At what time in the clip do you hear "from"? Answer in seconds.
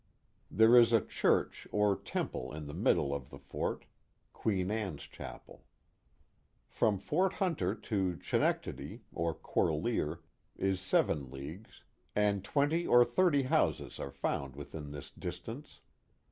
6.67-6.97